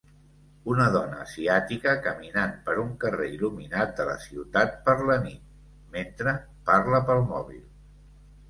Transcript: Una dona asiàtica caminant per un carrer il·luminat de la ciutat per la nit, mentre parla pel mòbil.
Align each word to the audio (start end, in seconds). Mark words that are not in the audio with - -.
Una 0.75 0.85
dona 0.93 1.19
asiàtica 1.25 1.93
caminant 2.07 2.55
per 2.69 2.77
un 2.85 2.89
carrer 3.03 3.27
il·luminat 3.35 3.93
de 4.01 4.07
la 4.09 4.15
ciutat 4.25 4.73
per 4.89 4.97
la 5.11 5.19
nit, 5.29 5.47
mentre 5.99 6.35
parla 6.71 7.05
pel 7.13 7.27
mòbil. 7.35 7.63